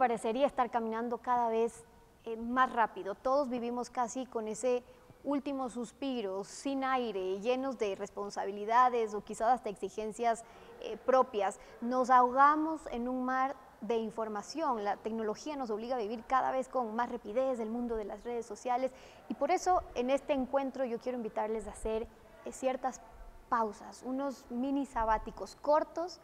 parecería 0.00 0.46
estar 0.46 0.70
caminando 0.70 1.18
cada 1.18 1.50
vez 1.50 1.84
eh, 2.24 2.34
más 2.34 2.72
rápido. 2.72 3.14
Todos 3.14 3.50
vivimos 3.50 3.90
casi 3.90 4.24
con 4.24 4.48
ese 4.48 4.82
último 5.24 5.68
suspiro, 5.68 6.42
sin 6.42 6.84
aire, 6.84 7.38
llenos 7.40 7.76
de 7.76 7.94
responsabilidades 7.96 9.12
o 9.12 9.22
quizás 9.22 9.48
hasta 9.48 9.68
exigencias 9.68 10.42
eh, 10.80 10.96
propias. 11.04 11.60
Nos 11.82 12.08
ahogamos 12.08 12.80
en 12.90 13.08
un 13.08 13.26
mar 13.26 13.54
de 13.82 13.98
información. 13.98 14.84
La 14.84 14.96
tecnología 14.96 15.54
nos 15.56 15.68
obliga 15.68 15.96
a 15.96 15.98
vivir 15.98 16.24
cada 16.26 16.50
vez 16.50 16.70
con 16.70 16.96
más 16.96 17.12
rapidez 17.12 17.60
el 17.60 17.68
mundo 17.68 17.96
de 17.96 18.06
las 18.06 18.24
redes 18.24 18.46
sociales 18.46 18.92
y 19.28 19.34
por 19.34 19.50
eso 19.50 19.82
en 19.94 20.08
este 20.08 20.32
encuentro 20.32 20.86
yo 20.86 20.98
quiero 20.98 21.18
invitarles 21.18 21.66
a 21.66 21.72
hacer 21.72 22.06
eh, 22.46 22.52
ciertas 22.52 23.02
pausas, 23.50 24.02
unos 24.06 24.46
mini 24.48 24.86
sabáticos 24.86 25.56
cortos 25.60 26.20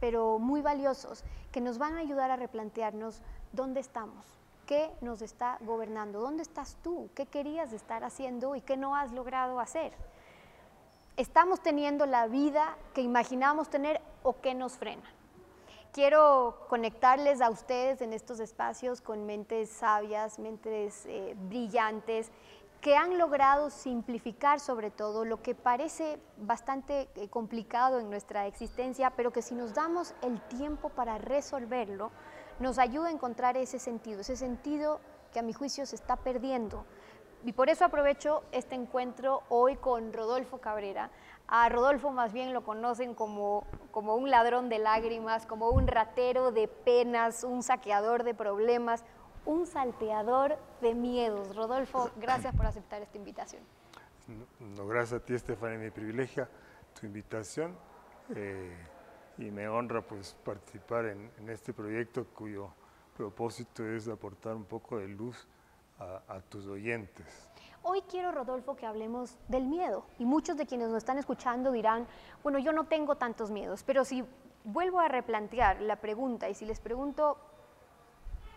pero 0.00 0.38
muy 0.38 0.60
valiosos 0.60 1.24
que 1.52 1.60
nos 1.60 1.78
van 1.78 1.96
a 1.96 2.00
ayudar 2.00 2.30
a 2.30 2.36
replantearnos 2.36 3.22
dónde 3.52 3.80
estamos, 3.80 4.26
qué 4.66 4.90
nos 5.00 5.22
está 5.22 5.58
gobernando, 5.60 6.20
dónde 6.20 6.42
estás 6.42 6.76
tú, 6.82 7.08
qué 7.14 7.26
querías 7.26 7.72
estar 7.72 8.04
haciendo 8.04 8.54
y 8.56 8.60
qué 8.60 8.76
no 8.76 8.96
has 8.96 9.12
logrado 9.12 9.60
hacer. 9.60 9.92
¿Estamos 11.16 11.60
teniendo 11.60 12.04
la 12.04 12.26
vida 12.26 12.76
que 12.92 13.00
imaginábamos 13.00 13.70
tener 13.70 14.02
o 14.22 14.40
qué 14.40 14.54
nos 14.54 14.76
frena? 14.76 15.10
Quiero 15.92 16.66
conectarles 16.68 17.40
a 17.40 17.48
ustedes 17.48 18.02
en 18.02 18.12
estos 18.12 18.38
espacios 18.38 19.00
con 19.00 19.24
mentes 19.24 19.70
sabias, 19.70 20.38
mentes 20.38 21.06
eh, 21.06 21.34
brillantes, 21.48 22.30
que 22.86 22.94
han 22.94 23.18
logrado 23.18 23.68
simplificar 23.68 24.60
sobre 24.60 24.92
todo 24.92 25.24
lo 25.24 25.42
que 25.42 25.56
parece 25.56 26.20
bastante 26.36 27.08
eh, 27.16 27.28
complicado 27.28 27.98
en 27.98 28.08
nuestra 28.08 28.46
existencia, 28.46 29.10
pero 29.16 29.32
que 29.32 29.42
si 29.42 29.56
nos 29.56 29.74
damos 29.74 30.14
el 30.22 30.40
tiempo 30.42 30.90
para 30.90 31.18
resolverlo, 31.18 32.12
nos 32.60 32.78
ayuda 32.78 33.08
a 33.08 33.10
encontrar 33.10 33.56
ese 33.56 33.80
sentido, 33.80 34.20
ese 34.20 34.36
sentido 34.36 35.00
que 35.32 35.40
a 35.40 35.42
mi 35.42 35.52
juicio 35.52 35.84
se 35.84 35.96
está 35.96 36.14
perdiendo. 36.14 36.84
Y 37.44 37.54
por 37.54 37.70
eso 37.70 37.84
aprovecho 37.84 38.44
este 38.52 38.76
encuentro 38.76 39.42
hoy 39.48 39.74
con 39.74 40.12
Rodolfo 40.12 40.58
Cabrera. 40.58 41.10
A 41.48 41.68
Rodolfo 41.68 42.12
más 42.12 42.32
bien 42.32 42.52
lo 42.52 42.62
conocen 42.62 43.14
como, 43.14 43.64
como 43.90 44.14
un 44.14 44.30
ladrón 44.30 44.68
de 44.68 44.78
lágrimas, 44.78 45.44
como 45.44 45.70
un 45.70 45.88
ratero 45.88 46.52
de 46.52 46.68
penas, 46.68 47.42
un 47.42 47.64
saqueador 47.64 48.22
de 48.22 48.34
problemas, 48.34 49.04
un 49.46 49.66
salteador 49.66 50.58
de 50.80 50.94
miedos. 50.94 51.56
Rodolfo, 51.56 52.10
gracias 52.16 52.54
por 52.54 52.66
aceptar 52.66 53.00
esta 53.00 53.16
invitación. 53.16 53.62
No, 54.76 54.86
gracias 54.86 55.22
a 55.22 55.24
ti, 55.24 55.34
Estefania, 55.34 55.78
mi 55.78 55.90
privilegia 55.90 56.48
tu 56.98 57.06
invitación 57.06 57.76
eh, 58.34 58.74
y 59.38 59.50
me 59.50 59.68
honra 59.68 60.00
pues 60.00 60.34
participar 60.44 61.06
en, 61.06 61.30
este 61.48 61.72
proyecto 61.72 62.26
cuyo 62.34 62.70
propósito 63.16 63.84
es 63.86 64.08
aportar 64.08 64.54
un 64.54 64.64
poco 64.64 64.98
de 64.98 65.08
luz 65.08 65.46
a, 65.98 66.40
tus 66.50 66.66
oyentes. 66.66 67.48
Hoy 67.82 68.02
quiero, 68.02 68.30
Rodolfo, 68.30 68.76
que 68.76 68.84
hablemos 68.84 69.38
del 69.48 69.64
miedo. 69.64 70.04
Y 70.18 70.26
muchos 70.26 70.58
de 70.58 70.66
quienes 70.66 70.88
nos 70.88 70.98
están 70.98 71.16
escuchando 71.16 71.72
dirán, 71.72 72.06
bueno, 72.42 72.58
yo 72.58 72.72
no 72.72 72.84
tengo 72.84 73.16
tantos 73.16 73.50
miedos, 73.50 73.82
pero 73.82 74.04
si 74.04 74.22
vuelvo 74.64 75.00
a 75.00 75.08
replantear 75.08 75.80
la 75.80 75.96
pregunta 75.96 76.50
y 76.50 76.54
si 76.54 76.66
les 76.66 76.80
pregunto, 76.80 77.38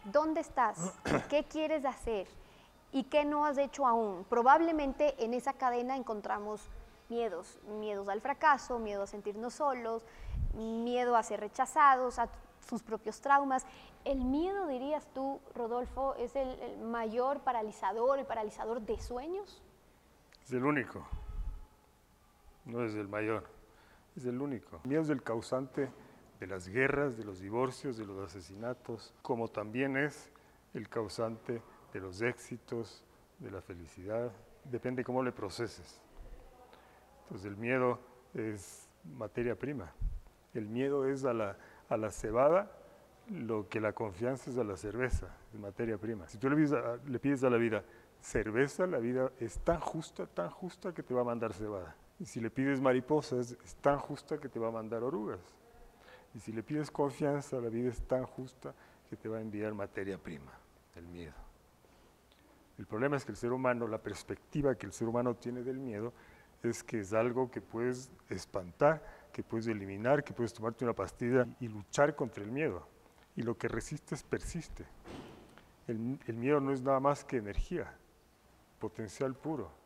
¿dónde 0.05 0.41
estás? 0.41 0.93
¿Qué 1.29 1.43
quieres 1.43 1.85
hacer? 1.85 2.27
¿Y 2.91 3.03
qué 3.03 3.25
no 3.25 3.45
has 3.45 3.57
hecho 3.57 3.85
aún? 3.85 4.25
Probablemente 4.29 5.23
en 5.23 5.33
esa 5.33 5.53
cadena 5.53 5.95
encontramos 5.95 6.69
miedos, 7.09 7.59
miedos 7.79 8.07
al 8.09 8.21
fracaso, 8.21 8.79
miedo 8.79 9.03
a 9.03 9.07
sentirnos 9.07 9.55
solos, 9.55 10.03
miedo 10.53 11.15
a 11.15 11.23
ser 11.23 11.39
rechazados, 11.39 12.19
a 12.19 12.29
sus 12.67 12.81
propios 12.81 13.21
traumas. 13.21 13.65
El 14.05 14.23
miedo, 14.23 14.67
dirías 14.67 15.07
tú, 15.13 15.39
Rodolfo, 15.55 16.15
es 16.15 16.35
el, 16.35 16.77
mayor 16.79 17.41
paralizador, 17.41 18.19
el 18.19 18.25
paralizador 18.25 18.81
de 18.81 18.99
sueños. 18.99 19.61
Es 20.43 20.53
el 20.53 20.65
único, 20.65 21.05
no 22.65 22.83
es 22.83 22.95
el 22.95 23.07
mayor, 23.07 23.47
es 24.15 24.25
el 24.25 24.41
único. 24.41 24.79
Miedo 24.83 25.01
es 25.01 25.09
el 25.09 25.21
causante 25.21 25.89
de 26.39 26.47
las 26.47 26.67
guerras, 26.67 27.17
de 27.17 27.23
los 27.23 27.39
divorcios, 27.39 27.97
de 27.97 28.05
los 28.05 28.17
asesinatos, 28.19 29.13
como 29.21 29.47
también 29.47 29.97
es 29.97 30.31
el 30.73 30.87
causante 30.87 31.61
de 31.93 31.99
los 31.99 32.21
éxitos, 32.21 33.03
de 33.39 33.51
la 33.51 33.61
felicidad, 33.61 34.31
depende 34.65 35.03
cómo 35.03 35.23
le 35.23 35.31
proceses. 35.31 36.01
Entonces 37.23 37.47
el 37.47 37.57
miedo 37.57 37.99
es 38.33 38.89
materia 39.17 39.55
prima. 39.55 39.91
El 40.53 40.67
miedo 40.67 41.07
es 41.07 41.25
a 41.25 41.33
la, 41.33 41.57
a 41.89 41.97
la 41.97 42.11
cebada 42.11 42.71
lo 43.29 43.69
que 43.69 43.79
la 43.79 43.93
confianza 43.93 44.49
es 44.49 44.57
a 44.57 44.63
la 44.63 44.75
cerveza, 44.75 45.27
es 45.53 45.59
materia 45.59 45.97
prima. 45.97 46.27
Si 46.27 46.37
tú 46.37 46.49
le 46.49 46.55
pides, 46.55 46.73
a, 46.73 46.97
le 47.07 47.19
pides 47.19 47.43
a 47.43 47.49
la 47.49 47.57
vida 47.57 47.83
cerveza, 48.21 48.87
la 48.87 48.97
vida 48.97 49.31
es 49.39 49.59
tan 49.59 49.79
justa, 49.79 50.25
tan 50.25 50.49
justa 50.49 50.93
que 50.93 51.03
te 51.03 51.13
va 51.13 51.21
a 51.21 51.25
mandar 51.25 51.53
cebada. 51.53 51.95
Y 52.19 52.25
si 52.25 52.39
le 52.39 52.49
pides 52.49 52.81
mariposas, 52.81 53.51
es 53.51 53.75
tan 53.75 53.97
justa 53.99 54.37
que 54.39 54.49
te 54.49 54.59
va 54.59 54.69
a 54.69 54.71
mandar 54.71 55.03
orugas. 55.03 55.39
Y 56.35 56.39
si 56.39 56.51
le 56.51 56.63
pides 56.63 56.91
confianza, 56.91 57.59
la 57.59 57.69
vida 57.69 57.89
es 57.89 58.01
tan 58.01 58.25
justa 58.25 58.73
que 59.09 59.15
te 59.15 59.27
va 59.27 59.37
a 59.37 59.41
enviar 59.41 59.73
materia 59.73 60.17
prima, 60.17 60.51
el 60.95 61.07
miedo. 61.07 61.33
El 62.77 62.85
problema 62.85 63.17
es 63.17 63.25
que 63.25 63.31
el 63.31 63.37
ser 63.37 63.51
humano, 63.51 63.87
la 63.87 63.97
perspectiva 63.97 64.75
que 64.75 64.85
el 64.85 64.93
ser 64.93 65.07
humano 65.07 65.35
tiene 65.35 65.63
del 65.63 65.77
miedo, 65.77 66.13
es 66.63 66.83
que 66.83 66.99
es 66.99 67.13
algo 67.13 67.49
que 67.49 67.61
puedes 67.61 68.11
espantar, 68.29 69.03
que 69.33 69.43
puedes 69.43 69.67
eliminar, 69.67 70.23
que 70.23 70.33
puedes 70.33 70.53
tomarte 70.53 70.85
una 70.85 70.93
pastilla 70.93 71.47
y 71.59 71.67
luchar 71.67 72.15
contra 72.15 72.43
el 72.43 72.51
miedo. 72.51 72.87
Y 73.35 73.41
lo 73.41 73.57
que 73.57 73.67
resistes 73.67 74.23
persiste. 74.23 74.85
El, 75.87 76.19
el 76.27 76.35
miedo 76.35 76.59
no 76.59 76.71
es 76.71 76.81
nada 76.81 76.99
más 76.99 77.23
que 77.23 77.37
energía, 77.37 77.93
potencial 78.79 79.33
puro. 79.33 79.78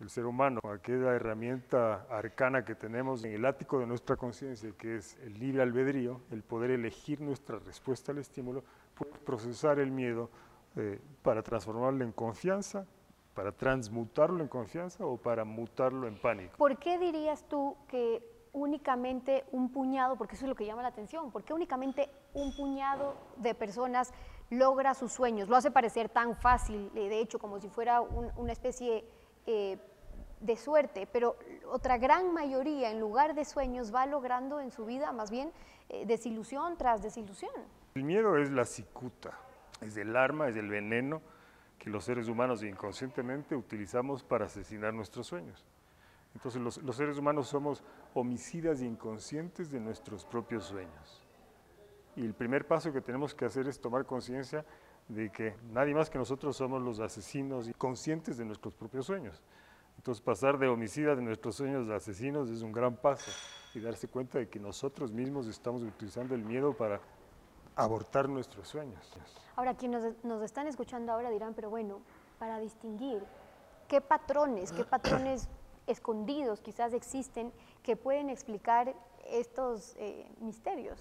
El 0.00 0.08
ser 0.08 0.24
humano, 0.24 0.60
aquella 0.72 1.14
herramienta 1.14 2.06
arcana 2.08 2.64
que 2.64 2.74
tenemos 2.74 3.22
en 3.24 3.32
el 3.32 3.44
ático 3.44 3.78
de 3.78 3.86
nuestra 3.86 4.16
conciencia, 4.16 4.72
que 4.78 4.96
es 4.96 5.18
el 5.18 5.38
libre 5.38 5.62
albedrío, 5.62 6.22
el 6.30 6.42
poder 6.42 6.70
elegir 6.70 7.20
nuestra 7.20 7.58
respuesta 7.58 8.12
al 8.12 8.18
estímulo, 8.18 8.64
puede 8.94 9.12
procesar 9.24 9.78
el 9.78 9.90
miedo 9.90 10.30
eh, 10.76 10.98
para 11.22 11.42
transformarlo 11.42 12.02
en 12.02 12.12
confianza 12.12 12.86
para 13.34 13.52
transmutarlo 13.52 14.42
en 14.42 14.48
confianza 14.48 15.06
o 15.06 15.16
para 15.16 15.44
mutarlo 15.44 16.06
en 16.06 16.18
pánico. 16.18 16.56
¿Por 16.56 16.76
qué 16.78 16.98
dirías 16.98 17.44
tú 17.48 17.76
que 17.88 18.22
únicamente 18.52 19.44
un 19.52 19.70
puñado, 19.70 20.16
porque 20.16 20.34
eso 20.34 20.44
es 20.44 20.48
lo 20.48 20.54
que 20.54 20.66
llama 20.66 20.82
la 20.82 20.88
atención, 20.88 21.30
por 21.30 21.44
qué 21.44 21.54
únicamente 21.54 22.10
un 22.34 22.54
puñado 22.54 23.14
de 23.36 23.54
personas 23.54 24.12
logra 24.50 24.94
sus 24.94 25.12
sueños? 25.12 25.48
Lo 25.48 25.56
hace 25.56 25.70
parecer 25.70 26.08
tan 26.08 26.36
fácil, 26.36 26.90
eh, 26.94 27.08
de 27.08 27.20
hecho, 27.20 27.38
como 27.38 27.60
si 27.60 27.68
fuera 27.68 28.00
una 28.00 28.52
especie 28.52 29.04
eh, 29.46 29.78
de 30.40 30.56
suerte, 30.56 31.06
pero 31.12 31.36
otra 31.66 31.98
gran 31.98 32.32
mayoría, 32.32 32.90
en 32.90 32.98
lugar 32.98 33.34
de 33.34 33.44
sueños, 33.44 33.94
va 33.94 34.06
logrando 34.06 34.60
en 34.60 34.70
su 34.70 34.86
vida 34.86 35.12
más 35.12 35.30
bien 35.30 35.52
eh, 35.88 36.06
desilusión 36.06 36.76
tras 36.76 37.02
desilusión. 37.02 37.52
El 37.94 38.04
miedo 38.04 38.36
es 38.38 38.50
la 38.50 38.64
cicuta, 38.64 39.38
es 39.80 39.96
el 39.96 40.16
arma, 40.16 40.48
es 40.48 40.56
el 40.56 40.68
veneno 40.68 41.20
que 41.78 41.90
los 41.90 42.04
seres 42.04 42.28
humanos 42.28 42.62
inconscientemente 42.62 43.56
utilizamos 43.56 44.22
para 44.22 44.44
asesinar 44.44 44.92
nuestros 44.92 45.26
sueños. 45.26 45.64
Entonces 46.34 46.60
los, 46.60 46.96
seres 46.96 47.18
humanos 47.18 47.48
somos 47.48 47.82
homicidas 48.14 48.82
inconscientes 48.82 49.70
de 49.70 49.80
nuestros 49.80 50.24
propios 50.24 50.64
sueños. 50.64 51.22
Y 52.16 52.24
el 52.24 52.34
primer 52.34 52.66
paso 52.66 52.92
que 52.92 53.00
tenemos 53.00 53.34
que 53.34 53.46
hacer 53.46 53.66
es 53.66 53.80
tomar 53.80 54.04
conciencia 54.04 54.64
de 55.08 55.30
que 55.30 55.56
nadie 55.72 55.94
más 55.94 56.10
que 56.10 56.18
nosotros 56.18 56.56
somos 56.56 56.82
los 56.82 57.00
asesinos 57.00 57.66
y 57.66 57.72
conscientes 57.72 58.36
de 58.36 58.44
nuestros 58.44 58.74
propios 58.74 59.06
sueños. 59.06 59.42
Entonces 60.00 60.22
pasar 60.22 60.58
de 60.58 60.66
homicidas 60.66 61.14
de 61.18 61.22
nuestros 61.22 61.56
sueños 61.56 61.90
a 61.90 61.96
asesinos 61.96 62.48
es 62.48 62.62
un 62.62 62.72
gran 62.72 62.96
paso 62.96 63.30
y 63.74 63.80
darse 63.80 64.08
cuenta 64.08 64.38
de 64.38 64.48
que 64.48 64.58
nosotros 64.58 65.12
mismos 65.12 65.46
estamos 65.46 65.82
utilizando 65.82 66.34
el 66.34 66.42
miedo 66.42 66.72
para 66.72 67.02
abortar 67.76 68.26
nuestros 68.26 68.66
sueños. 68.66 69.12
Ahora, 69.56 69.74
quienes 69.74 70.14
nos, 70.24 70.42
están 70.42 70.66
escuchando 70.66 71.12
ahora 71.12 71.28
dirán, 71.28 71.52
pero 71.52 71.68
bueno, 71.68 72.00
para 72.38 72.58
distinguir 72.58 73.22
qué 73.88 74.00
patrones, 74.00 74.72
qué 74.72 74.84
patrones 74.84 75.50
escondidos 75.86 76.62
quizás 76.62 76.94
existen 76.94 77.52
que 77.82 77.94
pueden 77.94 78.30
explicar 78.30 78.94
estos 79.26 79.96
eh, 79.98 80.26
misterios. 80.40 80.98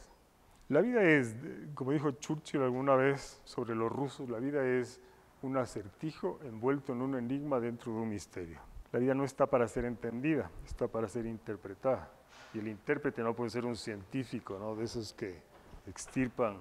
La 0.68 0.82
vida 0.82 1.02
es, 1.04 1.38
como 1.74 1.94
dijo 1.94 2.12
Churchill 2.12 2.64
alguna 2.64 2.98
vez 2.98 3.40
sobre 3.46 3.76
los 3.76 3.90
rusos, 3.90 4.30
la 4.30 4.40
vida 4.40 4.62
es 4.68 5.00
un 5.42 5.56
acertijo 5.56 6.38
envuelto 6.44 6.92
en 6.92 7.02
un 7.02 7.16
enigma 7.16 7.62
dentro 7.62 7.94
de 7.94 8.00
un 8.00 8.10
misterio. 8.10 8.60
La 8.92 9.00
vida 9.00 9.14
no 9.14 9.24
está 9.24 9.46
para 9.46 9.68
ser 9.68 9.86
entendida, 9.86 10.50
está 10.66 10.88
para 10.88 11.08
ser 11.08 11.26
interpretada. 11.26 12.10
Y 12.54 12.60
el 12.60 12.68
intérprete 12.68 13.22
no 13.22 13.36
puede 13.36 13.52
ser 13.52 13.66
un 13.66 13.76
científico, 13.76 14.58
¿no? 14.58 14.76
de 14.76 14.86
esos 14.86 15.14
que 15.14 15.42
extirpan, 15.86 16.58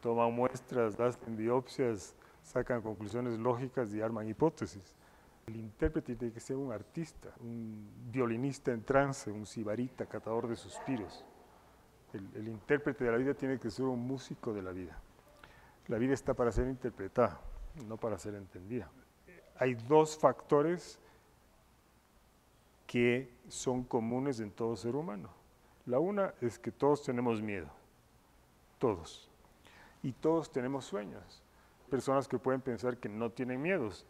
toman 0.00 0.32
muestras, 0.32 0.98
hacen 1.00 1.36
biopsias, 1.36 2.14
sacan 2.42 2.80
conclusiones 2.80 3.38
lógicas 3.38 3.92
y 3.92 4.00
arman 4.00 4.28
hipótesis. 4.28 4.94
El 5.46 5.56
intérprete 5.56 6.14
tiene 6.14 6.32
que 6.32 6.40
ser 6.40 6.56
un 6.56 6.72
artista, 6.72 7.30
un 7.40 7.88
violinista 8.12 8.70
en 8.70 8.82
trance, 8.84 9.30
un 9.30 9.46
sibarita, 9.46 10.06
catador 10.06 10.46
de 10.46 10.56
suspiros. 10.56 11.24
El, 12.12 12.28
el, 12.36 12.48
intérprete 12.48 13.04
de 13.04 13.10
la 13.10 13.16
vida 13.16 13.34
tiene 13.34 13.58
que 13.58 13.70
ser 13.70 13.84
un 13.86 14.00
músico 14.06 14.52
de 14.52 14.62
la 14.62 14.70
vida. 14.70 14.96
La 15.88 15.98
vida 15.98 16.14
está 16.14 16.34
para 16.34 16.52
ser 16.52 16.68
interpretada, 16.68 17.40
no 17.86 17.96
para 17.96 18.18
ser 18.18 18.34
entendida. 18.34 18.88
Hay 19.58 19.74
dos 19.74 20.18
factores 20.18 21.00
que 22.86 23.30
son 23.48 23.84
comunes 23.84 24.40
en 24.40 24.50
todo 24.50 24.76
ser 24.76 24.96
humano. 24.96 25.30
La 25.86 25.98
una 25.98 26.34
es 26.40 26.58
que 26.58 26.72
todos 26.72 27.02
tenemos 27.02 27.42
miedo, 27.42 27.68
todos. 28.78 29.30
Y 30.02 30.12
todos 30.12 30.50
tenemos 30.50 30.84
sueños. 30.84 31.42
Personas 31.90 32.28
que 32.28 32.38
pueden 32.38 32.60
pensar 32.60 32.98
que 32.98 33.08
no 33.08 33.30
tienen 33.30 33.62
miedos. 33.62 34.06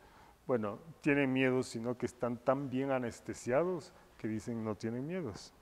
Bueno, 0.47 0.79
tienen 1.01 1.33
miedos, 1.33 1.67
sino 1.67 1.97
que 1.99 2.07
están 2.07 2.37
tan 2.39 2.71
bien 2.71 2.91
anestesiados 2.91 3.93
que 4.19 4.29
dicen 4.29 4.65
no 4.65 4.75
tienen 4.75 5.07
miedos. 5.07 5.53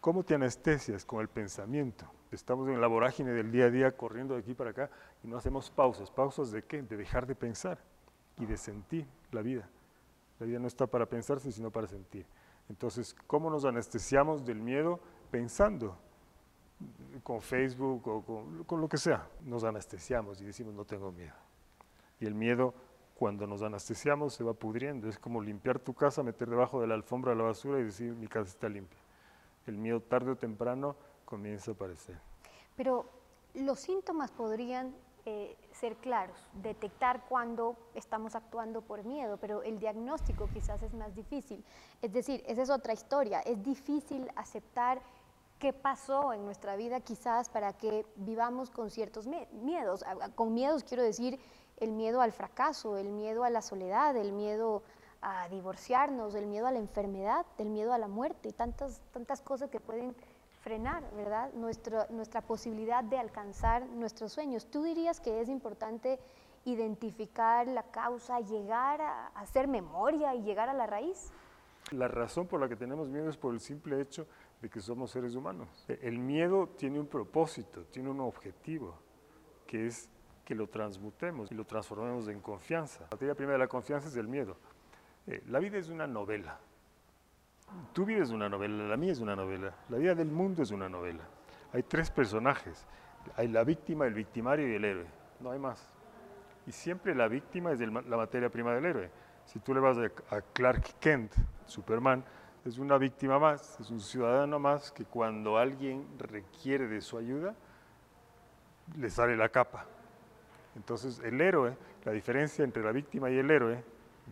¿Cómo 0.00 0.24
te 0.24 0.34
anestesias? 0.34 1.04
Con 1.04 1.20
el 1.20 1.28
pensamiento. 1.28 2.06
Estamos 2.30 2.68
en 2.68 2.80
la 2.80 2.86
vorágine 2.86 3.32
del 3.32 3.50
día 3.50 3.66
a 3.66 3.70
día 3.70 3.96
corriendo 3.96 4.34
de 4.34 4.40
aquí 4.40 4.54
para 4.54 4.70
acá 4.70 4.90
y 5.24 5.28
no 5.28 5.36
hacemos 5.36 5.70
pausas. 5.70 6.10
¿Pausas 6.10 6.50
de 6.50 6.62
qué? 6.62 6.82
De 6.82 6.96
dejar 6.96 7.26
de 7.26 7.34
pensar 7.34 7.78
y 8.38 8.46
de 8.46 8.56
sentir 8.56 9.06
la 9.32 9.42
vida. 9.42 9.68
La 10.38 10.46
vida 10.46 10.58
no 10.58 10.68
está 10.68 10.86
para 10.86 11.06
pensarse, 11.06 11.50
sino 11.50 11.70
para 11.70 11.86
sentir. 11.86 12.26
Entonces, 12.68 13.14
¿cómo 13.26 13.50
nos 13.50 13.64
anestesiamos 13.64 14.44
del 14.44 14.60
miedo? 14.60 15.00
Pensando, 15.30 15.96
con 17.22 17.40
Facebook 17.40 18.06
o 18.08 18.64
con, 18.66 18.80
lo 18.80 18.88
que 18.88 18.98
sea. 18.98 19.28
Nos 19.44 19.64
anestesiamos 19.64 20.40
y 20.40 20.44
decimos, 20.44 20.74
no 20.74 20.84
tengo 20.84 21.12
miedo. 21.12 21.34
Y 22.20 22.26
el 22.26 22.34
miedo, 22.34 22.74
cuando 23.14 23.46
nos 23.46 23.62
anestesiamos, 23.62 24.34
se 24.34 24.44
va 24.44 24.52
pudriendo. 24.52 25.08
Es 25.08 25.18
como 25.18 25.40
limpiar 25.40 25.78
tu 25.78 25.94
casa, 25.94 26.22
meter 26.22 26.48
debajo 26.48 26.80
de 26.80 26.86
la 26.86 26.94
alfombra 26.94 27.34
la 27.34 27.44
basura 27.44 27.80
y 27.80 27.84
decir, 27.84 28.12
mi 28.14 28.26
casa 28.26 28.50
está 28.50 28.68
limpia. 28.68 28.98
El 29.66 29.78
miedo 29.78 30.00
tarde 30.00 30.32
o 30.32 30.36
temprano 30.36 30.96
comienza 31.24 31.70
a 31.70 31.74
aparecer. 31.74 32.18
Pero 32.76 33.06
los 33.54 33.80
síntomas 33.80 34.30
podrían 34.30 34.94
eh, 35.28 35.56
ser 35.72 35.96
claros, 35.96 36.38
detectar 36.62 37.24
cuando 37.28 37.76
estamos 37.94 38.36
actuando 38.36 38.80
por 38.80 39.04
miedo, 39.04 39.38
pero 39.38 39.64
el 39.64 39.80
diagnóstico 39.80 40.48
quizás 40.54 40.80
es 40.84 40.94
más 40.94 41.16
difícil. 41.16 41.64
Es 42.00 42.12
decir, 42.12 42.44
esa 42.46 42.62
es 42.62 42.70
otra 42.70 42.92
historia, 42.92 43.40
es 43.40 43.60
difícil 43.64 44.30
aceptar 44.36 45.00
qué 45.58 45.72
pasó 45.72 46.32
en 46.32 46.44
nuestra 46.44 46.76
vida 46.76 47.00
quizás 47.00 47.48
para 47.48 47.72
que 47.72 48.06
vivamos 48.14 48.70
con 48.70 48.88
ciertos 48.88 49.26
miedos. 49.26 50.04
Con 50.36 50.54
miedos 50.54 50.84
quiero 50.84 51.02
decir 51.02 51.40
el 51.78 51.90
miedo 51.90 52.20
al 52.20 52.30
fracaso, 52.30 52.96
el 52.96 53.08
miedo 53.08 53.42
a 53.42 53.50
la 53.50 53.62
soledad, 53.62 54.16
el 54.16 54.30
miedo 54.30 54.84
a 55.22 55.48
divorciarnos, 55.48 56.36
el 56.36 56.46
miedo 56.46 56.68
a 56.68 56.70
la 56.70 56.78
enfermedad, 56.78 57.44
el 57.58 57.70
miedo 57.70 57.92
a 57.92 57.98
la 57.98 58.06
muerte, 58.06 58.52
tantas, 58.52 59.00
tantas 59.12 59.42
cosas 59.42 59.70
que 59.70 59.80
pueden 59.80 60.14
frenar, 60.66 61.08
¿verdad? 61.14 61.52
Nuestra, 61.52 62.08
nuestra 62.10 62.40
posibilidad 62.40 63.04
de 63.04 63.16
alcanzar 63.18 63.86
nuestros 63.86 64.32
sueños. 64.32 64.68
¿Tú 64.68 64.82
dirías 64.82 65.20
que 65.20 65.40
es 65.40 65.48
importante 65.48 66.18
identificar 66.64 67.68
la 67.68 67.84
causa, 67.84 68.40
llegar 68.40 69.00
a 69.00 69.28
hacer 69.36 69.68
memoria 69.68 70.34
y 70.34 70.42
llegar 70.42 70.68
a 70.68 70.74
la 70.74 70.88
raíz? 70.88 71.32
La 71.92 72.08
razón 72.08 72.48
por 72.48 72.58
la 72.60 72.68
que 72.68 72.74
tenemos 72.74 73.08
miedo 73.08 73.30
es 73.30 73.36
por 73.36 73.54
el 73.54 73.60
simple 73.60 74.00
hecho 74.00 74.26
de 74.60 74.68
que 74.68 74.80
somos 74.80 75.12
seres 75.12 75.36
humanos. 75.36 75.68
El 75.86 76.18
miedo 76.18 76.70
tiene 76.70 76.98
un 76.98 77.06
propósito, 77.06 77.84
tiene 77.84 78.10
un 78.10 78.18
objetivo, 78.18 78.98
que 79.68 79.86
es 79.86 80.10
que 80.44 80.56
lo 80.56 80.66
transmutemos 80.66 81.52
y 81.52 81.54
lo 81.54 81.64
transformemos 81.64 82.26
en 82.26 82.40
confianza. 82.40 83.02
La 83.02 83.10
materia 83.12 83.36
primera 83.36 83.52
de 83.52 83.64
la 83.64 83.68
confianza 83.68 84.08
es 84.08 84.16
el 84.16 84.26
miedo. 84.26 84.56
Eh, 85.28 85.44
la 85.46 85.60
vida 85.60 85.78
es 85.78 85.90
una 85.90 86.08
novela. 86.08 86.58
Tu 87.92 88.04
vida 88.04 88.22
es 88.22 88.30
una 88.30 88.48
novela, 88.48 88.88
la 88.88 88.96
mía 88.96 89.12
es 89.12 89.20
una 89.20 89.34
novela, 89.34 89.72
la 89.88 89.98
vida 89.98 90.14
del 90.14 90.30
mundo 90.30 90.62
es 90.62 90.70
una 90.70 90.88
novela. 90.88 91.24
Hay 91.72 91.82
tres 91.82 92.10
personajes, 92.10 92.86
hay 93.36 93.48
la 93.48 93.64
víctima, 93.64 94.06
el 94.06 94.14
victimario 94.14 94.68
y 94.68 94.74
el 94.74 94.84
héroe, 94.84 95.06
no 95.40 95.50
hay 95.50 95.58
más. 95.58 95.90
Y 96.66 96.72
siempre 96.72 97.14
la 97.14 97.28
víctima 97.28 97.72
es 97.72 97.80
la 97.80 98.16
materia 98.16 98.50
prima 98.50 98.74
del 98.74 98.84
héroe. 98.84 99.10
Si 99.46 99.60
tú 99.60 99.72
le 99.72 99.80
vas 99.80 99.96
a, 99.98 100.40
Clark 100.52 100.98
Kent, 101.00 101.32
Superman, 101.64 102.24
es 102.64 102.78
una 102.78 102.98
víctima 102.98 103.38
más, 103.38 103.78
es 103.80 103.90
un 103.90 104.00
ciudadano 104.00 104.58
más 104.58 104.90
que 104.90 105.04
cuando 105.04 105.56
alguien 105.56 106.06
requiere 106.18 106.88
de 106.88 107.00
su 107.00 107.16
ayuda, 107.16 107.54
le 108.96 109.08
sale 109.08 109.36
la 109.36 109.48
capa. 109.48 109.86
Entonces 110.74 111.20
el 111.20 111.40
héroe, 111.40 111.76
la 112.04 112.12
diferencia 112.12 112.64
entre 112.64 112.82
la 112.82 112.90
víctima 112.90 113.30
y 113.30 113.38
el 113.38 113.50
héroe, 113.50 113.82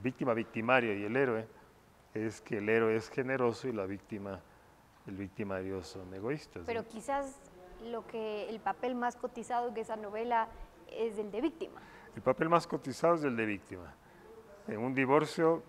víctima, 0.03 0.35
victimario 0.35 0.99
y 0.99 1.05
el 1.05 1.17
héroe, 1.17 1.47
es 2.15 2.41
que 2.41 2.59
el 2.59 2.69
héroe 2.69 2.97
es 2.97 3.11
generoso 3.11 3.69
y 3.69 3.73
la 3.73 3.87
víctima, 3.87 4.41
el 5.07 5.17
victimario 5.17 5.83
son 5.83 6.15
egoístas. 6.15 6.63
Pero 6.65 6.87
quizás 6.87 7.37
lo 7.85 8.07
que 8.07 8.49
el 8.49 8.61
papel 8.61 8.95
más 8.95 9.17
cotizado 9.17 9.71
de 9.71 9.81
esa 9.81 9.97
novela 9.97 10.49
es 10.91 11.19
el 11.19 11.31
de 11.31 11.41
víctima. 11.41 11.81
El 12.15 12.23
papel 12.23 12.49
más 12.49 12.67
cotizado 12.67 13.17
es 13.17 13.25
el 13.25 13.37
de 13.37 13.45
víctima. 13.45 13.95
En 14.69 14.79
un 14.79 14.95
divorcio 14.95 15.63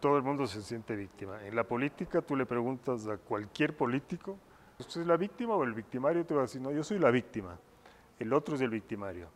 todo 0.00 0.16
el 0.16 0.22
mundo 0.22 0.46
se 0.46 0.62
siente 0.62 0.94
víctima. 0.94 1.44
En 1.44 1.56
la 1.56 1.64
política 1.64 2.22
tú 2.22 2.36
le 2.36 2.46
preguntas 2.46 3.06
a 3.08 3.18
cualquier 3.18 3.76
político, 3.76 4.38
¿usted 4.78 5.00
es 5.00 5.06
la 5.06 5.16
víctima 5.16 5.56
o 5.56 5.64
el 5.64 5.74
victimario? 5.74 6.24
Te 6.24 6.34
va 6.34 6.42
a 6.42 6.44
decir, 6.44 6.60
no, 6.60 6.70
yo 6.70 6.84
soy 6.84 7.00
la 7.00 7.10
víctima. 7.10 7.58
El 8.18 8.32
otro 8.32 8.54
es 8.54 8.60
el 8.60 8.70
victimario. 8.70 9.28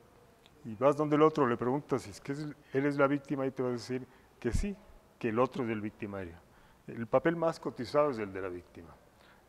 Y 0.64 0.76
vas 0.76 0.96
donde 0.96 1.16
el 1.16 1.22
otro, 1.22 1.48
le 1.48 1.56
preguntas 1.56 2.02
si 2.02 2.10
es 2.10 2.20
que 2.20 2.32
él 2.32 2.86
es 2.86 2.96
la 2.96 3.08
víctima 3.08 3.44
y 3.44 3.50
te 3.50 3.64
va 3.64 3.70
a 3.70 3.72
decir 3.72 4.06
que 4.38 4.52
sí, 4.52 4.76
que 5.18 5.30
el 5.30 5.40
otro 5.40 5.64
es 5.64 5.70
el 5.70 5.80
victimario. 5.80 6.36
El 6.86 7.06
papel 7.06 7.36
más 7.36 7.60
cotizado 7.60 8.10
es 8.10 8.18
el 8.18 8.32
de 8.32 8.42
la 8.42 8.48
víctima. 8.48 8.94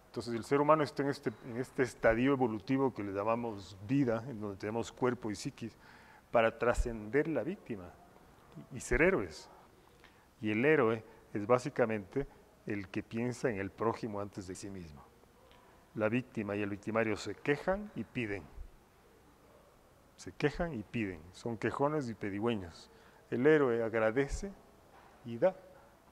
Entonces 0.07 0.33
el 0.35 0.43
ser 0.43 0.61
humano 0.61 0.83
está 0.83 1.01
en 1.03 1.09
este, 1.09 1.31
en 1.45 1.57
este 1.57 1.83
estadio 1.83 2.33
evolutivo 2.33 2.93
que 2.93 3.03
le 3.03 3.11
llamamos 3.11 3.77
vida, 3.87 4.23
en 4.27 4.39
donde 4.39 4.57
tenemos 4.57 4.91
cuerpo 4.91 5.31
y 5.31 5.35
psiquis, 5.35 5.75
para 6.31 6.57
trascender 6.57 7.27
la 7.27 7.43
víctima 7.43 7.89
y, 8.71 8.77
y 8.77 8.79
ser 8.79 9.01
héroes. 9.01 9.49
Y 10.39 10.51
el 10.51 10.63
héroe 10.63 11.03
es 11.33 11.47
básicamente 11.47 12.27
el 12.67 12.89
que 12.89 13.01
piensa 13.01 13.49
en 13.49 13.59
el 13.59 13.71
prójimo 13.71 14.21
antes 14.21 14.47
de 14.47 14.55
sí 14.55 14.69
mismo. 14.69 15.03
La 15.95 16.09
víctima 16.09 16.55
y 16.55 16.61
el 16.61 16.69
victimario 16.69 17.17
se 17.17 17.35
quejan 17.35 17.91
y 17.95 18.03
piden. 18.03 18.43
Se 20.15 20.31
quejan 20.31 20.73
y 20.73 20.83
piden. 20.83 21.21
Son 21.33 21.57
quejones 21.57 22.09
y 22.09 22.13
pedigüeños. 22.13 22.89
El 23.29 23.45
héroe 23.45 23.83
agradece 23.83 24.51
y 25.25 25.37
da. 25.37 25.55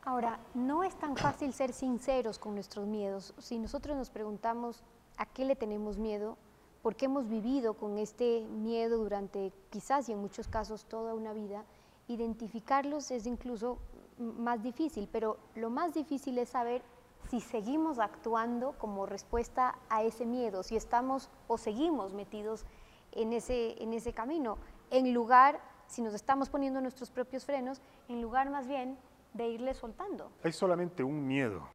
Ahora, 0.03 0.39
no 0.55 0.83
es 0.83 0.95
tan 0.95 1.15
fácil 1.15 1.53
ser 1.53 1.73
sinceros 1.73 2.39
con 2.39 2.55
nuestros 2.55 2.87
miedos. 2.87 3.35
Si 3.37 3.59
nosotros 3.59 3.95
nos 3.95 4.09
preguntamos 4.09 4.83
a 5.17 5.27
qué 5.27 5.45
le 5.45 5.55
tenemos 5.55 5.97
miedo, 5.97 6.37
por 6.81 6.95
qué 6.95 7.05
hemos 7.05 7.29
vivido 7.29 7.75
con 7.75 7.99
este 7.99 8.41
miedo 8.47 8.97
durante 8.97 9.53
quizás 9.69 10.09
y 10.09 10.13
en 10.13 10.19
muchos 10.19 10.47
casos 10.47 10.85
toda 10.85 11.13
una 11.13 11.33
vida, 11.33 11.63
identificarlos 12.07 13.11
es 13.11 13.27
incluso 13.27 13.77
más 14.17 14.63
difícil, 14.63 15.07
pero 15.11 15.37
lo 15.55 15.69
más 15.69 15.93
difícil 15.93 16.39
es 16.39 16.49
saber 16.49 16.81
si 17.29 17.39
seguimos 17.39 17.99
actuando 17.99 18.73
como 18.79 19.05
respuesta 19.05 19.77
a 19.89 20.01
ese 20.01 20.25
miedo, 20.25 20.63
si 20.63 20.75
estamos 20.75 21.29
o 21.47 21.59
seguimos 21.59 22.13
metidos 22.13 22.65
en 23.11 23.33
ese, 23.33 23.81
en 23.81 23.93
ese 23.93 24.13
camino, 24.13 24.57
en 24.89 25.13
lugar, 25.13 25.59
si 25.85 26.01
nos 26.01 26.15
estamos 26.15 26.49
poniendo 26.49 26.81
nuestros 26.81 27.11
propios 27.11 27.45
frenos, 27.45 27.81
en 28.07 28.21
lugar 28.21 28.49
más 28.49 28.67
bien 28.67 28.97
de 29.33 29.47
irle 29.47 29.73
soltando. 29.73 30.31
Hay 30.43 30.51
solamente 30.51 31.03
un 31.03 31.25
miedo. 31.27 31.67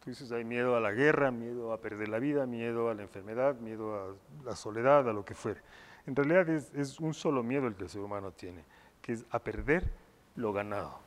Tú 0.00 0.10
dices, 0.10 0.32
hay 0.32 0.44
miedo 0.44 0.76
a 0.76 0.80
la 0.80 0.92
guerra, 0.92 1.30
miedo 1.30 1.72
a 1.72 1.80
perder 1.80 2.08
la 2.08 2.18
vida, 2.18 2.44
miedo 2.44 2.90
a 2.90 2.94
la 2.94 3.02
enfermedad, 3.02 3.56
miedo 3.56 3.94
a 3.94 4.14
la 4.44 4.56
soledad, 4.56 5.08
a 5.08 5.12
lo 5.12 5.24
que 5.24 5.34
fuere. 5.34 5.60
En 6.06 6.16
realidad 6.16 6.48
es, 6.48 6.74
es 6.74 6.98
un 6.98 7.14
solo 7.14 7.44
miedo 7.44 7.68
el 7.68 7.76
que 7.76 7.84
el 7.84 7.90
ser 7.90 8.00
humano 8.00 8.32
tiene, 8.32 8.64
que 9.00 9.12
es 9.12 9.24
a 9.30 9.38
perder 9.38 9.92
lo 10.34 10.52
ganado. 10.52 10.98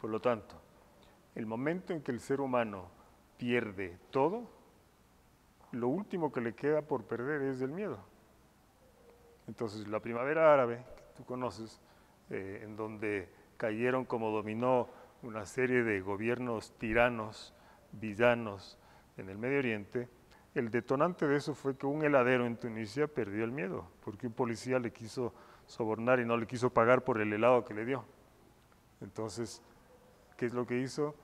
Por 0.00 0.10
lo 0.10 0.20
tanto, 0.20 0.56
el 1.36 1.46
momento 1.46 1.92
en 1.92 2.02
que 2.02 2.10
el 2.10 2.18
ser 2.18 2.40
humano 2.40 2.88
pierde 3.36 3.96
todo, 4.10 4.42
lo 5.72 5.88
último 5.88 6.32
que 6.32 6.40
le 6.40 6.54
queda 6.54 6.82
por 6.82 7.04
perder 7.04 7.42
es 7.42 7.60
el 7.60 7.70
miedo. 7.70 7.98
Entonces, 9.46 9.86
la 9.86 10.00
primavera 10.00 10.52
árabe, 10.52 10.84
que 10.96 11.02
tú 11.16 11.24
conoces, 11.24 11.80
eh, 12.30 12.60
en 12.62 12.76
donde 12.76 13.28
cayeron 13.58 14.06
como 14.06 14.30
dominó 14.30 14.88
una 15.22 15.44
serie 15.44 15.82
de 15.82 16.00
gobiernos 16.00 16.72
tiranos, 16.78 17.54
villanos 17.92 18.78
en 19.18 19.28
el 19.28 19.36
Medio 19.36 19.58
Oriente, 19.58 20.08
el 20.54 20.70
detonante 20.70 21.26
de 21.26 21.36
eso 21.36 21.54
fue 21.54 21.76
que 21.76 21.86
un 21.86 22.02
heladero 22.02 22.46
en 22.46 22.56
Tunisia 22.56 23.06
perdió 23.06 23.44
el 23.44 23.52
miedo, 23.52 23.90
porque 24.02 24.26
un 24.26 24.32
policía 24.32 24.78
le 24.78 24.92
quiso 24.92 25.34
sobornar 25.66 26.20
y 26.20 26.24
no 26.24 26.36
le 26.36 26.46
quiso 26.46 26.70
pagar 26.70 27.04
por 27.04 27.20
el 27.20 27.32
helado 27.32 27.64
que 27.64 27.74
le 27.74 27.84
dio. 27.84 28.04
Entonces, 29.00 29.62
¿qué 30.36 30.46
es 30.46 30.54
lo 30.54 30.66
que 30.66 30.78
hizo? 30.78 31.14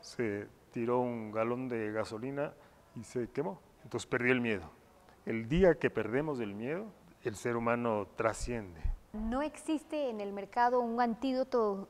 Se 0.00 0.48
tiró 0.72 1.00
un 1.00 1.30
galón 1.30 1.68
de 1.68 1.92
gasolina 1.92 2.54
y 2.94 3.04
se 3.04 3.28
quemó. 3.30 3.60
Entonces 3.84 4.06
perdió 4.06 4.32
el 4.32 4.40
miedo. 4.40 4.70
El 5.26 5.48
día 5.48 5.74
que 5.74 5.90
perdemos 5.90 6.40
el 6.40 6.54
miedo, 6.54 6.86
el 7.22 7.36
ser 7.36 7.56
humano 7.56 8.08
trasciende. 8.16 8.80
No 9.12 9.42
existe 9.42 10.08
en 10.08 10.20
el 10.20 10.32
mercado 10.32 10.80
un 10.80 11.00
antídoto 11.00 11.88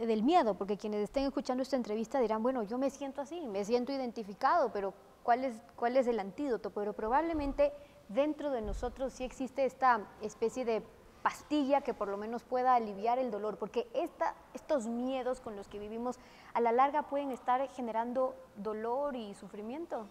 del 0.00 0.22
miedo, 0.22 0.54
porque 0.54 0.78
quienes 0.78 1.02
estén 1.02 1.24
escuchando 1.24 1.62
esta 1.62 1.76
entrevista 1.76 2.18
dirán, 2.18 2.42
bueno, 2.42 2.62
yo 2.62 2.78
me 2.78 2.88
siento 2.88 3.20
así, 3.20 3.46
me 3.46 3.62
siento 3.64 3.92
identificado, 3.92 4.72
pero 4.72 4.94
¿cuál 5.22 5.44
es, 5.44 5.60
cuál 5.76 5.98
es 5.98 6.06
el 6.06 6.18
antídoto? 6.18 6.70
Pero 6.70 6.94
probablemente 6.94 7.72
dentro 8.08 8.50
de 8.50 8.62
nosotros 8.62 9.12
sí 9.12 9.22
existe 9.22 9.66
esta 9.66 10.00
especie 10.22 10.64
de 10.64 10.82
pastilla 11.22 11.82
que 11.82 11.92
por 11.92 12.08
lo 12.08 12.16
menos 12.16 12.42
pueda 12.42 12.74
aliviar 12.74 13.18
el 13.18 13.30
dolor, 13.30 13.58
porque 13.58 13.86
esta, 13.92 14.34
estos 14.54 14.86
miedos 14.86 15.40
con 15.40 15.56
los 15.56 15.68
que 15.68 15.78
vivimos 15.78 16.18
a 16.54 16.62
la 16.62 16.72
larga 16.72 17.02
pueden 17.02 17.32
estar 17.32 17.68
generando 17.68 18.34
dolor 18.56 19.14
y 19.14 19.34
sufrimiento. 19.34 20.06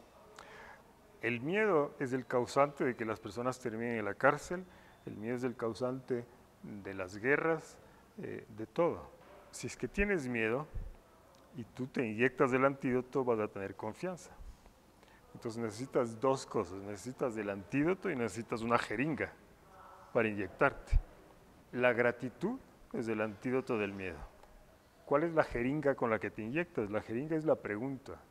El 1.24 1.42
miedo 1.42 1.92
es 2.00 2.14
el 2.14 2.28
causante 2.28 2.84
de 2.84 2.96
que 2.96 3.04
las 3.04 3.20
personas 3.20 3.60
terminen 3.60 3.98
en 3.98 4.06
la 4.06 4.14
cárcel, 4.14 4.64
el 5.08 5.18
miedo 5.18 5.36
es 5.36 5.44
el 5.44 5.56
causante 5.56 6.24
de 6.64 6.94
las 6.94 7.18
guerras, 7.18 7.78
eh, 8.22 8.46
de 8.58 8.66
todo. 8.68 9.10
Si 9.52 9.68
es 9.68 9.76
que 9.76 9.88
tienes 9.88 10.28
miedo 10.28 10.68
y 11.56 11.64
tú 11.64 11.88
te 11.88 12.06
inyectas 12.06 12.54
el 12.54 12.66
antídoto, 12.66 13.24
vas 13.24 13.40
a 13.40 13.48
tener 13.48 13.76
confianza. 13.76 14.32
Entonces 15.34 15.62
necesitas 15.62 16.20
dos 16.20 16.46
cosas, 16.46 16.82
necesitas 16.82 17.36
el 17.38 17.50
antídoto 17.50 18.10
y 18.10 18.16
necesitas 18.16 18.62
una 18.62 18.78
jeringa 18.78 19.32
para 20.14 20.28
inyectarte. 20.28 21.00
La 21.72 21.94
gratitud 21.94 22.60
es 22.94 23.08
el 23.08 23.22
antídoto 23.22 23.78
del 23.78 23.94
miedo. 23.94 24.20
¿Cuál 25.06 25.24
es 25.24 25.34
la 25.34 25.44
jeringa 25.44 25.96
con 25.96 26.10
la 26.10 26.20
que 26.20 26.32
te 26.32 26.42
inyectas? 26.42 26.90
La 26.90 27.02
jeringa 27.02 27.36
es 27.36 27.46
la 27.46 27.56
pregunta. 27.56 28.22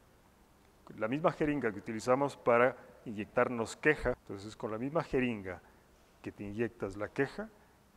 La 0.98 1.08
misma 1.08 1.32
jeringa 1.32 1.72
que 1.72 1.78
utilizamos 1.78 2.36
para 2.36 2.76
inyectarnos 3.04 3.76
queja, 3.76 4.10
entonces 4.10 4.56
con 4.56 4.70
la 4.70 4.78
misma 4.78 5.02
jeringa 5.02 5.62
que 6.22 6.32
te 6.32 6.44
inyectas 6.44 6.96
la 6.96 7.08
queja, 7.08 7.48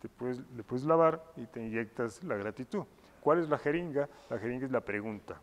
te 0.03 0.09
puedes, 0.09 0.39
le 0.55 0.63
puedes 0.63 0.85
lavar 0.85 1.23
y 1.35 1.47
te 1.47 1.59
inyectas 1.59 2.23
la 2.23 2.35
gratitud. 2.35 2.83
¿Cuál 3.21 3.39
es 3.39 3.49
la 3.49 3.57
jeringa? 3.57 4.07
La 4.29 4.37
jeringa 4.37 4.67
es 4.67 4.71
la 4.71 4.81
pregunta. 4.81 5.41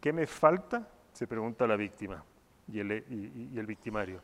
¿Qué 0.00 0.12
me 0.12 0.26
falta? 0.26 0.86
Se 1.12 1.26
pregunta 1.26 1.66
la 1.66 1.76
víctima 1.76 2.22
y 2.70 2.80
el, 2.80 2.92
y 3.08 3.58
el 3.58 3.66
victimario 3.66 4.20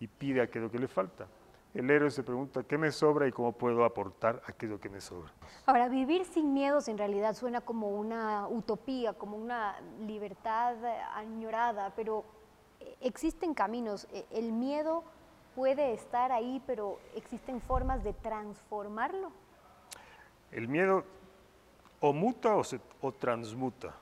y 0.00 0.08
pide 0.08 0.40
aquello 0.40 0.70
que 0.70 0.78
le 0.78 0.88
falta 0.88 1.28
el 1.74 1.90
héroe 1.90 2.10
se 2.10 2.22
pregunta 2.22 2.62
qué 2.62 2.78
me 2.78 2.90
sobra 2.90 3.28
y 3.28 3.32
cómo 3.32 3.52
puedo 3.52 3.84
aportar 3.84 4.42
aquello 4.46 4.80
que 4.80 4.88
me 4.88 5.00
sobra. 5.00 5.30
Ahora, 5.66 5.88
vivir 5.88 6.24
sin 6.24 6.54
miedos 6.54 6.88
en 6.88 6.96
realidad 6.96 7.34
suena 7.34 7.60
como 7.60 7.88
una 7.88 8.48
utopía, 8.48 9.12
como 9.12 9.36
una 9.36 9.78
libertad 10.00 10.76
añorada, 11.14 11.92
pero 11.94 12.24
eh, 12.80 12.96
existen 13.00 13.54
caminos. 13.54 14.08
E, 14.12 14.24
el 14.30 14.52
miedo 14.52 15.04
puede 15.58 15.92
estar 15.92 16.30
ahí, 16.30 16.62
pero 16.68 17.00
existen 17.16 17.60
formas 17.60 18.04
de 18.04 18.12
transformarlo. 18.12 19.32
El 20.52 20.68
miedo 20.68 21.02
o 21.98 22.12
muta 22.12 22.54
o, 22.54 22.62
o 23.00 23.12
transmuta. 23.12 23.92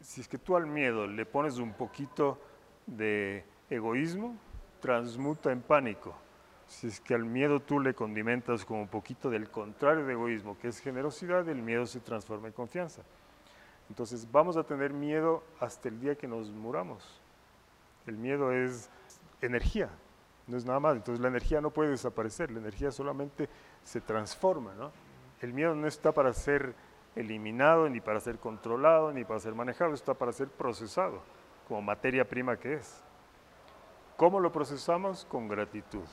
Si 0.00 0.20
es 0.20 0.28
que 0.28 0.38
tú 0.38 0.54
al 0.54 0.68
miedo 0.68 1.08
le 1.08 1.26
pones 1.26 1.58
un 1.58 1.72
poquito 1.72 2.38
de 2.86 3.44
egoísmo, 3.68 4.36
transmuta 4.80 5.50
en 5.50 5.62
pánico 5.62 6.14
si 6.68 6.86
es 6.86 7.00
que 7.00 7.14
al 7.14 7.24
miedo 7.24 7.60
tú 7.60 7.80
le 7.80 7.94
condimentas 7.94 8.64
con 8.64 8.78
un 8.78 8.88
poquito 8.88 9.28
del 9.28 9.50
contrario 9.50 10.06
de 10.06 10.12
egoísmo, 10.12 10.56
que 10.58 10.68
es 10.68 10.78
generosidad, 10.78 11.46
el 11.48 11.62
miedo 11.62 11.84
se 11.84 11.98
transforma 12.00 12.46
en 12.46 12.54
confianza. 12.54 13.02
Entonces 13.88 14.30
vamos 14.30 14.56
a 14.56 14.62
tener 14.62 14.92
miedo 14.92 15.42
hasta 15.60 15.88
el 15.88 16.00
día 16.00 16.14
que 16.14 16.28
nos 16.28 16.50
muramos. 16.50 17.20
El 18.06 18.16
miedo 18.16 18.52
es 18.52 18.88
energía, 19.42 19.90
no 20.46 20.56
es 20.56 20.64
nada 20.64 20.80
más. 20.80 20.96
Entonces 20.96 21.20
la 21.20 21.28
energía 21.28 21.60
no 21.60 21.70
puede 21.70 21.90
desaparecer, 21.90 22.50
la 22.50 22.60
energía 22.60 22.90
solamente 22.90 23.48
se 23.84 24.00
transforma. 24.00 24.74
¿no? 24.74 24.90
El 25.40 25.52
miedo 25.52 25.74
no 25.74 25.86
está 25.86 26.12
para 26.12 26.32
ser 26.32 26.74
eliminado, 27.14 27.88
ni 27.88 28.00
para 28.00 28.20
ser 28.20 28.38
controlado, 28.38 29.12
ni 29.12 29.24
para 29.24 29.40
ser 29.40 29.54
manejado, 29.54 29.94
está 29.94 30.14
para 30.14 30.32
ser 30.32 30.48
procesado 30.48 31.20
como 31.68 31.82
materia 31.82 32.28
prima 32.28 32.58
que 32.58 32.74
es. 32.74 33.02
¿Cómo 34.16 34.40
lo 34.40 34.52
procesamos? 34.52 35.24
Con 35.24 35.48
gratitud. 35.48 36.06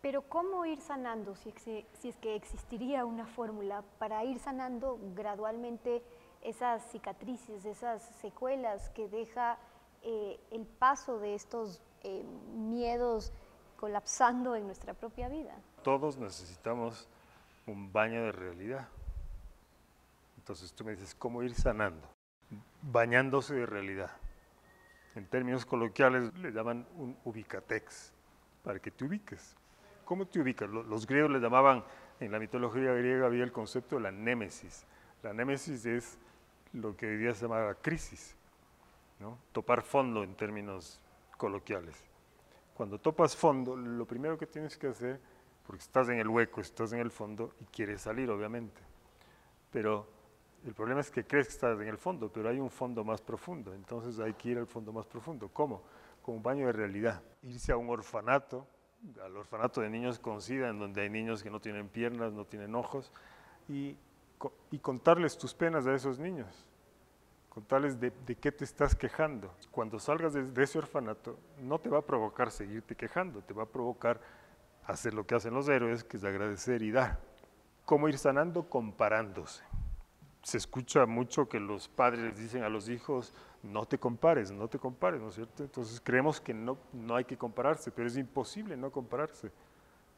Pero 0.00 0.22
¿cómo 0.22 0.66
ir 0.66 0.80
sanando 0.80 1.36
si, 1.36 1.52
si 1.92 2.08
es 2.08 2.16
que 2.16 2.34
existiría 2.34 3.04
una 3.04 3.24
fórmula 3.24 3.84
para 3.98 4.24
ir 4.24 4.40
sanando 4.40 4.98
gradualmente 5.14 6.02
esas 6.42 6.84
cicatrices, 6.90 7.64
esas 7.64 8.02
secuelas 8.20 8.90
que 8.90 9.08
deja 9.08 9.58
eh, 10.02 10.40
el 10.50 10.66
paso 10.66 11.20
de 11.20 11.34
estos 11.34 11.80
eh, 12.02 12.24
miedos 12.54 13.32
colapsando 13.76 14.56
en 14.56 14.66
nuestra 14.66 14.94
propia 14.94 15.28
vida? 15.28 15.54
Todos 15.82 16.16
necesitamos 16.16 17.08
un 17.66 17.92
baño 17.92 18.22
de 18.24 18.32
realidad. 18.32 18.88
Entonces 20.36 20.72
tú 20.72 20.84
me 20.84 20.92
dices, 20.92 21.14
¿cómo 21.14 21.42
ir 21.42 21.54
sanando? 21.54 22.08
Bañándose 22.82 23.54
de 23.54 23.66
realidad. 23.66 24.10
En 25.14 25.26
términos 25.26 25.64
coloquiales 25.64 26.32
le 26.38 26.52
llaman 26.52 26.86
un 26.96 27.16
ubicatex, 27.24 28.12
para 28.64 28.78
que 28.78 28.90
te 28.90 29.04
ubiques. 29.04 29.56
¿Cómo 30.04 30.26
te 30.26 30.40
ubicas? 30.40 30.68
Los 30.68 31.06
griegos 31.06 31.30
le 31.30 31.38
llamaban, 31.38 31.84
en 32.20 32.32
la 32.32 32.38
mitología 32.38 32.92
griega 32.92 33.26
había 33.26 33.44
el 33.44 33.52
concepto 33.52 33.96
de 33.96 34.02
la 34.02 34.10
némesis. 34.10 34.84
La 35.22 35.32
némesis 35.32 35.86
es 35.86 36.18
lo 36.72 36.96
que 36.96 37.06
hoy 37.06 37.16
día 37.18 37.34
se 37.34 37.42
llama 37.42 37.74
crisis, 37.80 38.34
¿no? 39.20 39.38
topar 39.52 39.82
fondo 39.82 40.24
en 40.24 40.34
términos 40.34 41.00
coloquiales. 41.42 41.96
Cuando 42.72 43.00
topas 43.00 43.34
fondo, 43.34 43.74
lo 43.74 44.06
primero 44.06 44.38
que 44.38 44.46
tienes 44.46 44.76
que 44.78 44.86
hacer, 44.86 45.18
porque 45.66 45.82
estás 45.82 46.08
en 46.08 46.20
el 46.20 46.28
hueco, 46.28 46.60
estás 46.60 46.92
en 46.92 47.00
el 47.00 47.10
fondo 47.10 47.54
y 47.60 47.64
quieres 47.64 48.02
salir, 48.02 48.30
obviamente. 48.30 48.80
Pero 49.72 50.06
el 50.64 50.72
problema 50.72 51.00
es 51.00 51.10
que 51.10 51.24
crees 51.24 51.48
que 51.48 51.54
estás 51.54 51.80
en 51.80 51.88
el 51.88 51.98
fondo, 51.98 52.30
pero 52.32 52.48
hay 52.48 52.60
un 52.60 52.70
fondo 52.70 53.02
más 53.02 53.20
profundo. 53.20 53.74
Entonces 53.74 54.20
hay 54.20 54.34
que 54.34 54.50
ir 54.50 54.58
al 54.58 54.68
fondo 54.68 54.92
más 54.92 55.04
profundo. 55.06 55.50
¿Cómo? 55.52 55.82
Con 56.22 56.36
un 56.36 56.44
baño 56.44 56.66
de 56.66 56.72
realidad. 56.72 57.20
Irse 57.42 57.72
a 57.72 57.76
un 57.76 57.90
orfanato, 57.90 58.64
al 59.20 59.36
orfanato 59.36 59.80
de 59.80 59.90
niños 59.90 60.20
con 60.20 60.40
SIDA, 60.40 60.68
en 60.68 60.78
donde 60.78 61.00
hay 61.00 61.10
niños 61.10 61.42
que 61.42 61.50
no 61.50 61.58
tienen 61.58 61.88
piernas, 61.88 62.32
no 62.32 62.44
tienen 62.44 62.76
ojos, 62.76 63.10
y, 63.68 63.96
y 64.70 64.78
contarles 64.78 65.36
tus 65.36 65.54
penas 65.54 65.88
a 65.88 65.94
esos 65.94 66.20
niños, 66.20 66.68
contarles 67.52 68.00
de, 68.00 68.10
de, 68.24 68.34
qué 68.34 68.50
te 68.50 68.64
estás 68.64 68.94
quejando. 68.94 69.52
Cuando 69.70 69.98
salgas 69.98 70.32
de, 70.32 70.62
ese 70.62 70.78
orfanato, 70.78 71.38
no 71.60 71.78
te 71.78 71.90
va 71.90 71.98
a 71.98 72.02
provocar 72.02 72.50
seguirte 72.50 72.96
quejando, 72.96 73.42
te 73.42 73.52
va 73.52 73.64
a 73.64 73.66
provocar 73.66 74.18
hacer 74.86 75.12
lo 75.12 75.26
que 75.26 75.34
hacen 75.34 75.52
los 75.52 75.68
héroes, 75.68 76.02
que 76.02 76.16
es 76.16 76.24
agradecer 76.24 76.80
y 76.80 76.90
dar. 76.90 77.20
¿Cómo 77.84 78.08
ir 78.08 78.16
sanando? 78.16 78.70
Comparándose. 78.70 79.62
Se 80.42 80.56
escucha 80.56 81.04
mucho 81.04 81.46
que 81.46 81.60
los 81.60 81.88
padres 81.88 82.38
dicen 82.38 82.62
a 82.62 82.70
los 82.70 82.88
hijos, 82.88 83.34
no 83.62 83.84
te 83.84 83.98
compares, 83.98 84.50
no 84.50 84.66
te 84.68 84.78
compares, 84.78 85.20
¿no 85.20 85.28
es 85.28 85.34
cierto? 85.34 85.62
Entonces 85.62 86.00
creemos 86.02 86.40
que 86.40 86.54
no, 86.54 86.78
no 86.94 87.16
hay 87.16 87.26
que 87.26 87.36
compararse, 87.36 87.90
pero 87.90 88.08
es 88.08 88.16
imposible 88.16 88.78
no 88.78 88.90
compararse. 88.90 89.52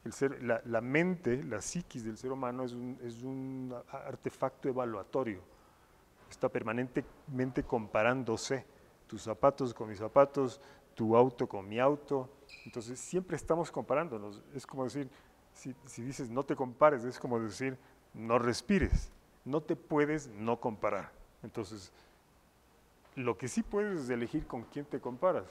El 0.05 0.13
ser, 0.13 0.41
la, 0.41 0.63
la, 0.67 0.81
mente, 0.81 1.43
la 1.43 1.61
psiquis 1.61 2.05
del 2.05 2.17
ser 2.17 2.31
humano 2.31 2.63
es 2.63 2.75
un, 2.75 2.97
es 3.03 3.25
un 3.25 3.75
artefacto 3.91 4.69
evaluatorio. 4.69 5.54
Está 6.31 6.49
permanentemente 6.49 7.63
comparándose. 7.63 8.65
Tus 9.07 9.23
zapatos 9.23 9.75
con 9.75 9.89
mis 9.89 9.99
zapatos, 9.99 10.61
tu 10.95 11.17
auto 11.17 11.49
con 11.49 11.69
mi 11.69 11.79
auto. 11.79 12.29
Entonces 12.65 12.99
siempre 12.99 13.37
estamos 13.37 13.71
comparándonos. 13.71 14.43
Es 14.55 14.67
como 14.67 14.85
decir, 14.85 15.09
si, 15.53 16.03
dices 16.03 16.31
no 16.31 16.45
te 16.45 16.57
compares, 16.57 17.05
es 17.05 17.19
como 17.19 17.39
decir 17.41 17.79
no 18.13 18.39
respires. 18.39 19.11
No 19.45 19.61
te 19.61 19.77
puedes 19.77 20.29
no 20.29 20.59
comparar. 20.59 21.13
Entonces, 21.43 21.93
lo 23.15 23.37
que 23.37 23.49
sí 23.49 23.63
puedes 23.63 24.03
es 24.03 24.11
elegir 24.11 24.47
con 24.47 24.63
quién 24.65 24.87
te 24.87 25.01
comparas, 25.01 25.45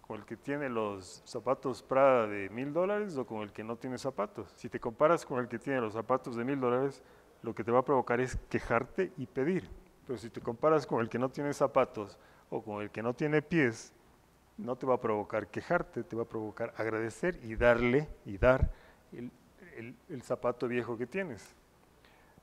con 0.00 0.18
el 0.18 0.26
que 0.26 0.36
tiene 0.36 0.68
los 0.68 1.22
zapatos 1.24 1.82
Prada 1.82 2.26
de 2.26 2.50
mil 2.50 2.72
dólares 2.72 3.16
o 3.16 3.26
con 3.26 3.42
el 3.42 3.52
que 3.52 3.62
no 3.62 3.76
tiene 3.76 3.98
zapatos. 3.98 4.52
Si 4.56 4.68
te 4.68 4.80
comparas 4.80 5.24
con 5.24 5.38
el 5.38 5.48
que 5.48 5.58
tiene 5.58 5.80
los 5.80 5.92
zapatos 5.92 6.34
de 6.34 6.44
mil 6.44 6.58
dólares, 6.58 7.02
lo 7.42 7.54
que 7.54 7.62
te 7.62 7.70
va 7.70 7.78
a 7.78 7.84
provocar 7.84 8.20
es 8.20 8.36
quejarte 8.48 9.12
y 9.16 9.26
pedir. 9.26 9.70
Pero 10.10 10.18
si 10.18 10.28
te 10.28 10.40
comparas 10.40 10.88
con 10.88 11.00
el 11.00 11.08
que 11.08 11.20
no 11.20 11.28
tiene 11.28 11.54
zapatos 11.54 12.18
o 12.50 12.60
con 12.60 12.82
el 12.82 12.90
que 12.90 13.00
no 13.00 13.14
tiene 13.14 13.42
pies, 13.42 13.92
no 14.58 14.74
te 14.74 14.84
va 14.84 14.94
a 14.96 15.00
provocar 15.00 15.46
quejarte, 15.46 16.02
te 16.02 16.16
va 16.16 16.22
a 16.22 16.28
provocar 16.28 16.74
agradecer 16.76 17.38
y 17.44 17.54
darle 17.54 18.08
y 18.24 18.36
dar 18.36 18.72
el, 19.12 20.22
zapato 20.24 20.66
viejo 20.66 20.98
que 20.98 21.06
tienes. 21.06 21.54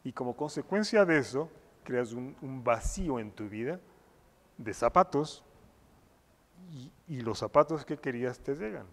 Y 0.05 0.13
como 0.13 0.37
consecuencia 0.37 1.03
de 1.03 1.17
eso, 1.17 1.49
creas 1.83 2.13
un 2.13 2.63
vacío 2.63 3.19
en 3.19 3.31
tu 3.31 3.49
vida 3.49 3.81
de 4.57 4.73
zapatos 4.73 5.43
y, 7.09 7.19
los 7.19 7.39
zapatos 7.39 7.83
que 7.83 7.97
querías 7.97 8.39
te 8.39 8.55
llegan. 8.55 8.85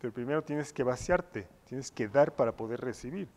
Pero 0.00 0.14
primero 0.14 0.42
tienes 0.42 0.72
que 0.72 0.82
vaciarte, 0.82 1.46
tienes 1.66 1.90
que 1.90 2.08
dar 2.08 2.34
para 2.36 2.52
poder 2.52 2.80
recibir. 2.80 3.28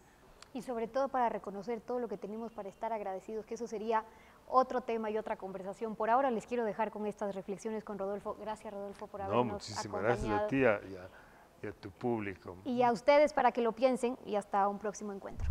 Y 0.53 0.63
sobre 0.63 0.87
todo 0.87 1.09
para 1.09 1.29
reconocer 1.29 1.79
todo 1.79 1.99
lo 1.99 2.07
que 2.07 2.17
tenemos 2.17 2.51
para 2.51 2.69
estar 2.69 2.91
agradecidos, 2.91 3.45
que 3.45 3.53
eso 3.53 3.67
sería 3.67 4.03
otro 4.49 4.81
tema 4.81 5.09
y 5.09 5.17
otra 5.17 5.37
conversación. 5.37 5.95
Por 5.95 6.09
ahora 6.09 6.31
les 6.31 6.45
quiero 6.45 6.65
dejar 6.65 6.91
con 6.91 7.05
estas 7.05 7.33
reflexiones 7.35 7.83
con 7.83 7.97
Rodolfo. 7.97 8.35
Gracias 8.39 8.73
Rodolfo 8.73 9.07
por 9.07 9.21
habernos 9.21 9.45
no, 9.45 9.53
muchísimas 9.53 10.01
gracias 10.01 10.31
a 10.31 10.47
ti 10.47 10.57
y 10.57 10.65
a 11.67 11.71
tu 11.79 11.91
público. 11.91 12.57
Y 12.65 12.81
a 12.81 12.91
ustedes 12.91 13.33
para 13.33 13.51
que 13.51 13.61
lo 13.61 13.71
piensen 13.71 14.17
y 14.25 14.35
hasta 14.35 14.67
un 14.67 14.79
próximo 14.79 15.13
encuentro. 15.13 15.49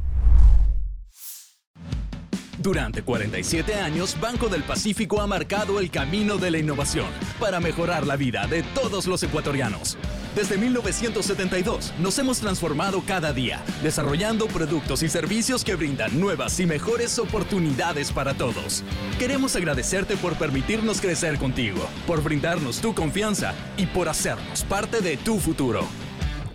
Durante 2.59 3.03
47 3.03 3.75
años, 3.77 4.17
Banco 4.21 4.49
del 4.49 4.65
Pacífico 4.65 5.21
ha 5.21 5.29
marcado 5.29 5.79
el 5.79 5.93
camino 5.93 6.39
de 6.39 6.51
la 6.51 6.59
innovación 6.59 7.07
para 7.39 7.61
mejorar 7.61 8.05
la 8.05 8.17
vida 8.17 8.49
de 8.49 8.65
todos 8.65 9.07
los 9.07 9.23
ecuatorianos. 9.23 9.97
Desde 10.35 10.59
1972 10.59 11.95
nos 12.01 12.19
hemos 12.19 12.41
transformado 12.41 13.03
cada 13.07 13.33
día, 13.33 13.63
desarrollando 13.83 14.49
productos 14.49 15.05
y 15.05 15.09
servicios 15.09 15.63
que 15.63 15.77
brindan 15.77 16.19
nuevas 16.19 16.59
y 16.59 16.67
mejores 16.67 17.21
oportunidades 17.21 18.11
para 18.11 18.35
todos. 18.35 18.83
Queremos 19.21 19.55
agradecerte 19.55 20.17
por 20.17 20.35
permitirnos 20.37 21.01
crecer 21.01 21.39
contigo, 21.39 21.89
por 22.09 22.25
brindarnos 22.25 22.81
tu 22.81 22.93
confianza 22.93 23.55
y 23.77 23.87
por 23.87 24.09
hacernos 24.09 24.65
parte 24.65 25.01
de 25.01 25.17
tu 25.17 25.39
futuro. 25.39 25.87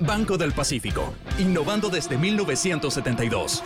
Banco 0.01 0.37
del 0.37 0.51
Pacífico, 0.51 1.13
innovando 1.39 1.87
desde 1.89 2.17
1972. 2.17 3.63